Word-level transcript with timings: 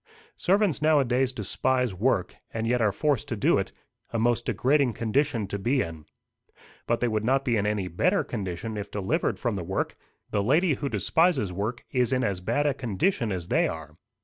Servants 0.35 0.81
nowadays 0.81 1.31
despise 1.31 1.93
work, 1.93 2.33
and 2.51 2.65
yet 2.65 2.81
are 2.81 2.91
forced 2.91 3.27
to 3.27 3.35
do 3.35 3.59
it 3.59 3.71
a 4.11 4.17
most 4.17 4.47
degrading 4.47 4.93
condition 4.93 5.45
to 5.45 5.59
be 5.59 5.83
in. 5.83 6.05
But 6.87 7.01
they 7.01 7.07
would 7.07 7.23
not 7.23 7.45
be 7.45 7.55
in 7.55 7.67
any 7.67 7.87
better 7.87 8.23
condition 8.23 8.77
if 8.77 8.89
delivered 8.89 9.37
from 9.37 9.55
the 9.55 9.63
work. 9.63 9.95
The 10.31 10.41
lady 10.41 10.73
who 10.73 10.89
despises 10.89 11.53
work 11.53 11.85
is 11.91 12.11
in 12.11 12.23
as 12.23 12.41
bad 12.41 12.65
a 12.65 12.73
condition 12.73 13.31
as 13.31 13.49
they 13.49 13.67
are. 13.67 13.95